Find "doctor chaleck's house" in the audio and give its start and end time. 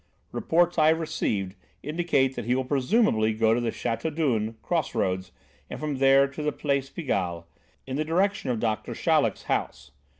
8.59-9.91